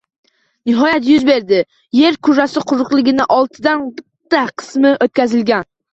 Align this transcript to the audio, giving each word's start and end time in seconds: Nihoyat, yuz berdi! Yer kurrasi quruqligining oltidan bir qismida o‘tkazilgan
Nihoyat, 0.69 1.09
yuz 1.11 1.25
berdi! 1.27 1.59
Yer 1.99 2.17
kurrasi 2.27 2.63
quruqligining 2.71 3.29
oltidan 3.37 3.85
bir 4.35 4.51
qismida 4.63 4.95
o‘tkazilgan 5.09 5.69